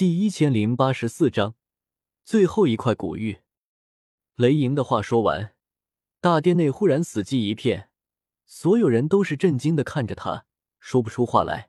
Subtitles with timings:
[0.00, 1.56] 第一千零八十四章，
[2.24, 3.42] 最后一块古玉。
[4.34, 5.54] 雷莹的话说完，
[6.22, 7.90] 大殿内忽然死寂一片，
[8.46, 10.46] 所有人都是震惊的看着他，
[10.78, 11.68] 说不出话来。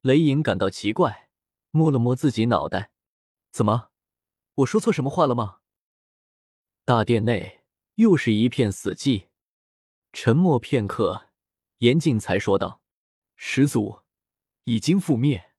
[0.00, 1.28] 雷莹感到奇怪，
[1.70, 2.90] 摸了摸自己脑袋，
[3.52, 3.90] 怎么，
[4.56, 5.58] 我说错什么话了吗？
[6.84, 7.60] 大殿内
[7.94, 9.28] 又是一片死寂，
[10.12, 11.28] 沉默片刻，
[11.78, 12.82] 严静才说道
[13.38, 14.00] ：“始祖
[14.64, 15.50] 已经覆灭。”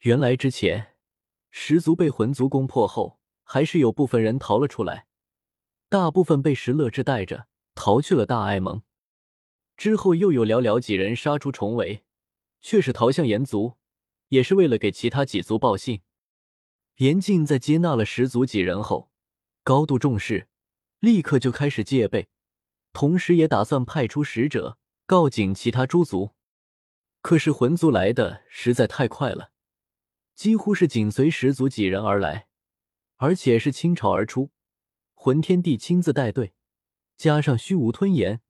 [0.00, 0.94] 原来之前
[1.50, 5.06] 十族被魂族攻破后，还是有部分人逃了出来，
[5.88, 8.82] 大部分被石乐志带着逃去了大爱盟。
[9.76, 12.04] 之后又有寥寥几人杀出重围，
[12.60, 13.76] 却是逃向炎族，
[14.28, 16.02] 也是为了给其他几族报信。
[16.96, 19.10] 严禁在接纳了十族几人后，
[19.62, 20.48] 高度重视，
[21.00, 22.28] 立刻就开始戒备，
[22.92, 26.32] 同时也打算派出使者告警其他诸族。
[27.20, 29.50] 可是魂族来的实在太快了。
[30.36, 32.46] 几乎是紧随十族几人而来，
[33.16, 34.50] 而且是倾巢而出。
[35.14, 36.52] 魂天帝亲自带队，
[37.16, 38.42] 加上虚无吞炎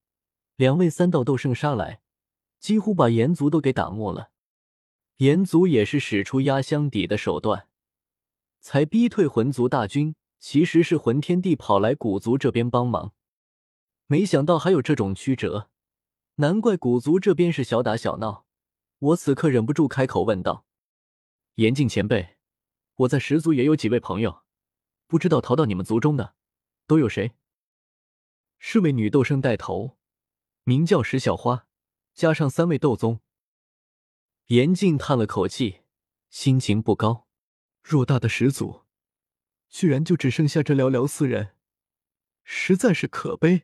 [0.57, 2.01] 两位三道斗圣杀来，
[2.59, 4.33] 几乎把炎族都给打没了。
[5.19, 7.69] 炎族也是使出压箱底的手段，
[8.61, 10.17] 才逼退魂族大军。
[10.39, 13.15] 其实是魂天帝跑来古族这边帮忙，
[14.07, 15.71] 没想到还有这种曲折，
[16.37, 18.45] 难怪古族这边是小打小闹。
[18.99, 20.66] 我此刻忍不住开口问道。
[21.57, 22.37] 严禁前辈，
[22.97, 24.45] 我在十族也有几位朋友，
[25.07, 26.35] 不知道逃到你们族中的
[26.87, 27.33] 都有谁？
[28.59, 29.97] 是位女斗圣带头，
[30.65, 31.67] 名叫石小花，
[32.13, 33.21] 加上三位斗宗。
[34.49, 35.81] 严禁叹了口气，
[36.29, 37.27] 心情不高。
[37.83, 38.85] 偌大的十族，
[39.71, 41.57] 居然就只剩下这寥寥四人，
[42.45, 43.63] 实在是可悲。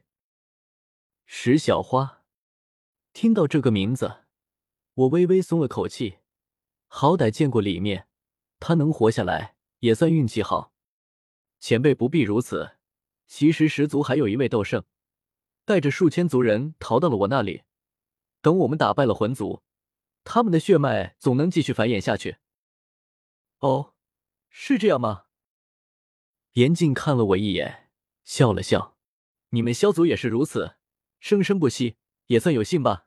[1.27, 2.25] 石小花，
[3.13, 4.25] 听到这个名字，
[4.95, 6.20] 我微微松了口气。
[6.95, 8.07] 好歹见过里面，
[8.61, 10.75] 他能活下来也算运气好。
[11.59, 12.73] 前辈不必如此。
[13.27, 14.85] 其实十族还有一位斗圣，
[15.65, 17.63] 带着数千族人逃到了我那里。
[18.42, 19.63] 等我们打败了魂族，
[20.23, 22.36] 他们的血脉总能继续繁衍下去。
[23.61, 23.95] 哦，
[24.51, 25.25] 是这样吗？
[26.52, 27.89] 严禁看了我一眼，
[28.23, 28.98] 笑了笑。
[29.48, 30.77] 你们萧族也是如此，
[31.20, 33.07] 生生不息，也算有幸吧。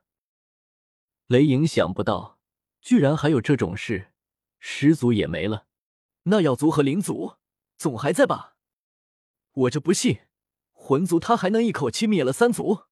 [1.28, 2.35] 雷影想不到。
[2.86, 4.12] 居然还有这种事，
[4.60, 5.66] 十族也没了，
[6.22, 7.34] 那药族和灵族
[7.76, 8.54] 总还在吧？
[9.50, 10.20] 我就不信
[10.72, 12.84] 魂族他还能一口气灭了三族。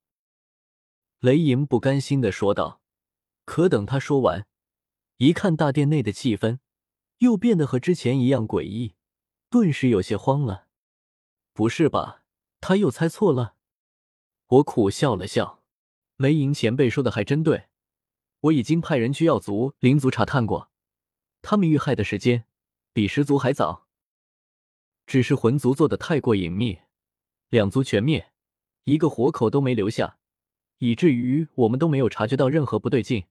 [1.21, 2.83] 雷莹不甘心的说道。
[3.45, 4.49] 可等他说完，
[5.19, 6.59] 一看大殿内的气氛，
[7.19, 8.97] 又变得和之前一样诡异，
[9.49, 10.67] 顿时有些慌了。
[11.53, 12.25] 不是吧？
[12.61, 13.55] 他又猜错了？
[14.49, 15.63] 我苦笑了笑。
[16.17, 17.69] 雷莹前辈说的还真对。
[18.45, 20.71] 我已经派人去药族、灵族查探过，
[21.41, 22.45] 他们遇害的时间
[22.93, 23.87] 比十族还早。
[25.07, 26.81] 只是魂族做的太过隐秘，
[27.49, 28.33] 两族全灭，
[28.85, 30.19] 一个活口都没留下，
[30.79, 33.25] 以至于我们都没有察觉到任何不对劲。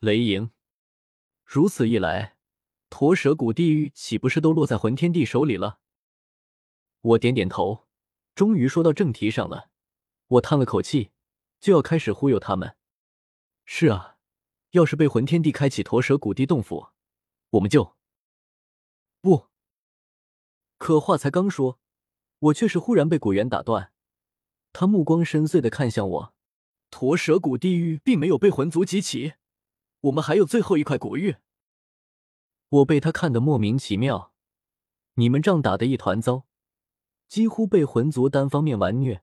[0.00, 0.50] 雷莹，
[1.44, 2.36] 如此一来，
[2.90, 5.80] 驼蛇谷地狱岂不是都落在魂天帝手里了？
[7.00, 7.86] 我点点头，
[8.34, 9.70] 终于说到正题上了。
[10.26, 11.10] 我叹了口气，
[11.58, 12.76] 就要开始忽悠他们。
[13.70, 14.16] 是啊，
[14.70, 16.88] 要是被魂天帝开启驼蛇谷地洞府，
[17.50, 17.94] 我们就
[19.20, 19.48] 不。
[20.78, 21.78] 可话才刚说，
[22.38, 23.92] 我却是忽然被古元打断。
[24.72, 26.34] 他目光深邃的看向我，
[26.90, 29.34] 驼蛇谷地狱并没有被魂族集齐，
[30.00, 31.36] 我们还有最后一块古玉。
[32.70, 34.32] 我被他看得莫名其妙。
[35.16, 36.46] 你们仗打得一团糟，
[37.28, 39.22] 几乎被魂族单方面完虐，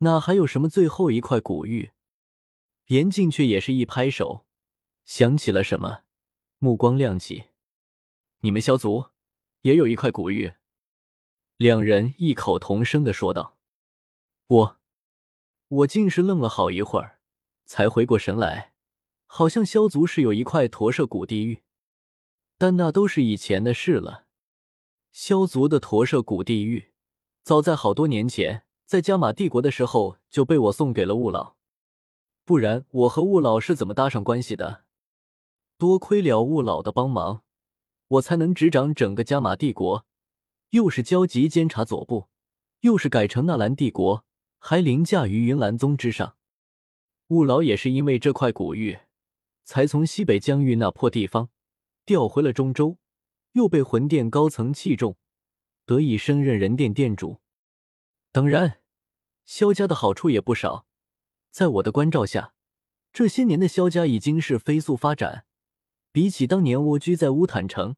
[0.00, 1.92] 哪还有什么最后一块古玉？
[2.86, 4.46] 严静却也是一拍手，
[5.04, 6.02] 想起了什么，
[6.58, 7.46] 目光亮起。
[8.42, 9.06] 你们萧族
[9.62, 10.52] 也有一块古玉？
[11.56, 13.56] 两人异口同声的说道。
[14.46, 14.78] 我，
[15.66, 17.18] 我竟是愣了好一会儿，
[17.64, 18.72] 才回过神来，
[19.26, 21.64] 好像萧族是有一块驼舍古地狱，
[22.56, 24.26] 但那都是以前的事了。
[25.10, 26.92] 萧族的驼舍古地狱，
[27.42, 31.55] 早在好多年前，在加玛帝国的时候就被我送给了雾老。
[32.46, 34.84] 不然我和雾老是怎么搭上关系的？
[35.76, 37.42] 多亏了雾老的帮忙，
[38.06, 40.06] 我才能执掌整个加玛帝国，
[40.70, 42.28] 又是交集监察左部，
[42.82, 44.24] 又是改成纳兰帝国，
[44.60, 46.36] 还凌驾于云岚宗之上。
[47.30, 48.96] 雾老也是因为这块古玉，
[49.64, 51.50] 才从西北疆域那破地方
[52.04, 52.96] 调回了中州，
[53.54, 55.16] 又被魂殿高层器重，
[55.84, 57.40] 得以升任人殿殿主。
[58.30, 58.78] 当然，
[59.44, 60.86] 萧家的好处也不少。
[61.56, 62.52] 在我的关照下，
[63.14, 65.46] 这些年的萧家已经是飞速发展，
[66.12, 67.96] 比起当年蜗居在乌坦城，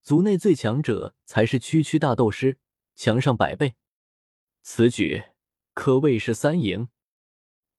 [0.00, 2.56] 族内最强者才是区区大斗师，
[2.94, 3.74] 强上百倍。
[4.62, 5.24] 此举
[5.74, 6.88] 可谓是三赢。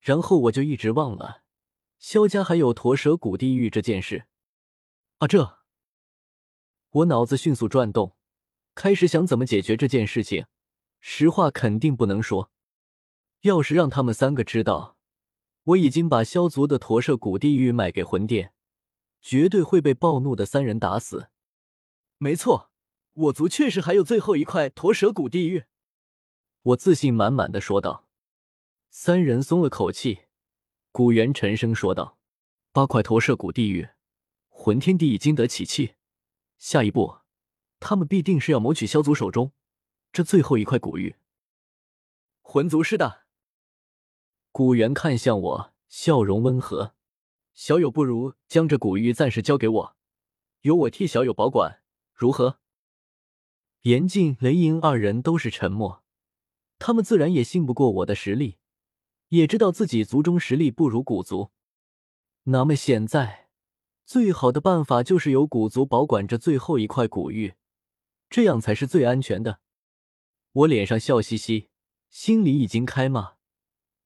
[0.01, 1.41] 然后我就一直忘了，
[1.97, 4.27] 萧家还有驼蛇谷地狱这件事。
[5.17, 5.61] 啊，这……
[6.91, 8.15] 我脑子迅速转动，
[8.75, 10.45] 开始想怎么解决这件事情。
[10.99, 12.50] 实话肯定不能说，
[13.41, 14.97] 要是让他们三个知道
[15.63, 18.53] 我已经把萧族的驼蛇谷地狱卖给魂殿。
[19.23, 21.29] 绝对会被暴怒的三人打死。
[22.17, 22.71] 没错，
[23.13, 25.65] 我族确实还有最后一块驼蛇谷地狱。
[26.63, 28.07] 我自信满满的说道。
[28.89, 30.23] 三人松了口气。
[30.91, 32.17] 古元沉声说道
[32.73, 33.89] ：“八块驼蛇谷地狱，
[34.49, 35.93] 魂天帝已经得起气。
[36.57, 37.19] 下一步，
[37.79, 39.51] 他们必定是要谋取萧族手中
[40.11, 41.15] 这最后一块古玉。”
[42.41, 43.20] 魂族是的。
[44.53, 46.93] 古元看向我，笑容温和。
[47.53, 49.95] 小友不如将这古玉暂时交给我，
[50.61, 51.81] 由我替小友保管，
[52.13, 52.59] 如何？
[53.83, 56.03] 严禁、雷音二人都是沉默，
[56.79, 58.57] 他们自然也信不过我的实力，
[59.29, 61.51] 也知道自己族中实力不如古族。
[62.43, 63.47] 那么现在，
[64.05, 67.53] 最好的办法就是由古族保管这最后一块古玉，
[68.29, 69.59] 这样才是最安全的。
[70.51, 71.69] 我脸上笑嘻嘻，
[72.09, 73.35] 心里已经开骂：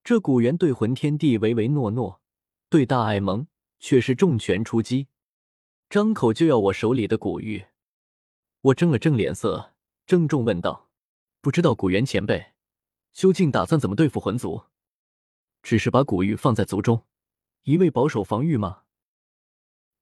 [0.06, 2.22] 这古元对魂天帝唯唯诺诺。
[2.70, 3.48] 对大爱盟
[3.80, 5.08] 却是重拳出击，
[5.90, 7.66] 张口就要我手里的古玉。
[8.62, 9.74] 我正了正脸色，
[10.06, 10.92] 郑重问道
[11.42, 12.54] ：“不知道古元前辈
[13.14, 14.66] 究竟打算怎么对付魂族？
[15.64, 17.08] 只是把古玉放在族中，
[17.64, 18.84] 一味保守防御吗？”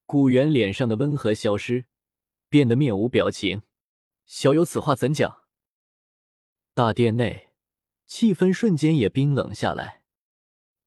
[0.06, 1.86] 古元脸上的温和消失，
[2.50, 3.62] 变得面无表情。
[4.26, 5.44] 小友此话怎讲？
[6.74, 7.53] 大殿内
[8.16, 10.04] 气氛瞬间也冰冷下来。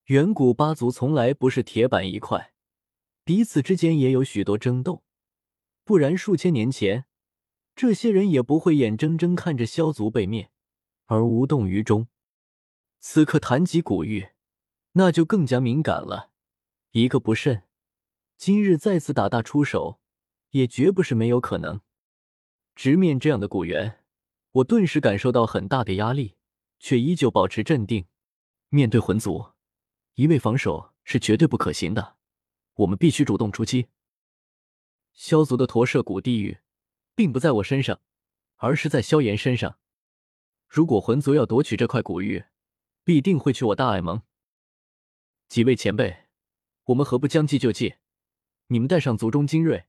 [0.04, 2.52] 远古八族从来不是铁板一块，
[3.24, 5.02] 彼此之间也有许多争斗，
[5.82, 7.06] 不然数千年前，
[7.74, 10.50] 这些人也不会眼睁睁看着萧族被灭
[11.06, 12.06] 而无动于衷。
[13.00, 14.28] 此刻谈及古玉，
[14.92, 16.30] 那就更加敏感了，
[16.92, 17.64] 一个不慎，
[18.36, 19.98] 今日再次打大出手，
[20.50, 21.80] 也绝不是没有可能。
[22.76, 24.04] 直面这样的古元，
[24.52, 26.35] 我顿时感受到很大的压力，
[26.78, 28.06] 却依旧保持镇定，
[28.68, 29.52] 面对魂族。
[30.14, 32.16] 一味防守是绝对不可行的，
[32.74, 33.88] 我们必须主动出击。
[35.12, 36.58] 萧族的驼舍谷地狱，
[37.14, 38.00] 并不在我身上，
[38.56, 39.78] 而是在萧炎身上。
[40.68, 42.44] 如果魂族要夺取这块古玉，
[43.04, 44.22] 必定会去我大爱盟。
[45.48, 46.24] 几位前辈，
[46.84, 47.96] 我们何不将计就计？
[48.66, 49.86] 你们带上族中精锐，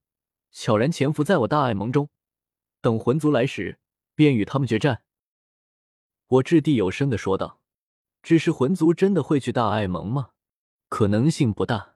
[0.52, 2.10] 悄然潜伏在我大爱盟中，
[2.80, 3.80] 等魂族来时，
[4.14, 5.04] 便与他们决战。
[6.28, 7.60] 我掷地有声的说道。
[8.22, 10.32] 只是魂族真的会去大爱盟吗？
[10.90, 11.96] 可能性不大。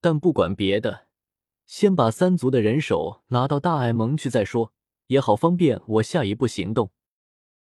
[0.00, 1.08] 但不管别的，
[1.66, 4.72] 先把三族的人手拿到大爱盟去再说，
[5.08, 6.90] 也好方便我下一步行动。